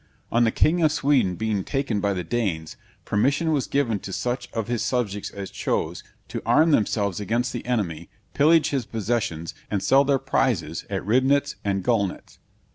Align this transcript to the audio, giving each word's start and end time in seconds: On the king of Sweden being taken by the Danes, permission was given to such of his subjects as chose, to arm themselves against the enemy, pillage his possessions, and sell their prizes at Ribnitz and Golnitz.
On 0.31 0.45
the 0.45 0.51
king 0.51 0.81
of 0.81 0.91
Sweden 0.91 1.35
being 1.35 1.63
taken 1.63 1.99
by 1.99 2.13
the 2.13 2.23
Danes, 2.23 2.75
permission 3.05 3.51
was 3.51 3.67
given 3.67 3.99
to 3.99 4.11
such 4.11 4.51
of 4.51 4.67
his 4.67 4.81
subjects 4.81 5.29
as 5.29 5.51
chose, 5.51 6.03
to 6.27 6.41
arm 6.43 6.71
themselves 6.71 7.19
against 7.19 7.53
the 7.53 7.63
enemy, 7.67 8.09
pillage 8.33 8.71
his 8.71 8.83
possessions, 8.87 9.53
and 9.69 9.83
sell 9.83 10.03
their 10.03 10.17
prizes 10.17 10.85
at 10.89 11.05
Ribnitz 11.05 11.53
and 11.63 11.83
Golnitz. 11.83 12.39